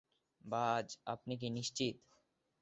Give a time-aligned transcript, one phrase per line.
[0.45, 1.95] বায, আপনি কি নিশ্চিত?